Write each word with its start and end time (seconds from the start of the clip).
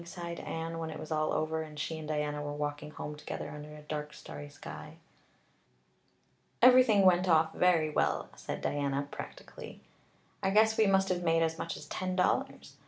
sighed 0.05 0.39
Anne, 0.39 0.79
when 0.79 0.89
it 0.89 0.99
was 0.99 1.11
all 1.11 1.31
over 1.31 1.61
and 1.61 1.77
she 1.77 1.99
and 1.99 2.07
Diana 2.07 2.41
were 2.41 2.53
walking 2.53 2.89
home 2.89 3.15
together 3.15 3.51
under 3.53 3.75
a 3.75 3.81
dark, 3.83 4.15
starry 4.15 4.49
sky. 4.49 4.95
"Everything 6.59 7.05
went 7.05 7.29
off 7.29 7.53
very 7.53 7.91
well," 7.91 8.29
said 8.35 8.61
Diana 8.63 9.07
practically. 9.11 9.79
"I 10.41 10.49
guess 10.49 10.75
we 10.75 10.87
must 10.87 11.09
have 11.09 11.21
made 11.21 11.43
as 11.43 11.59
much 11.59 11.77
as 11.77 11.85
ten 11.85 12.15
dollars. 12.15 12.77